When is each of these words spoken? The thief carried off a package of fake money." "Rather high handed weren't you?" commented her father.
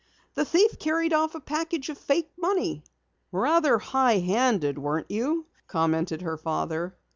The 0.33 0.45
thief 0.45 0.79
carried 0.79 1.13
off 1.13 1.35
a 1.35 1.39
package 1.39 1.87
of 1.89 1.95
fake 1.99 2.31
money." 2.35 2.83
"Rather 3.31 3.77
high 3.77 4.17
handed 4.17 4.79
weren't 4.79 5.11
you?" 5.11 5.45
commented 5.67 6.23
her 6.23 6.37
father. 6.37 6.97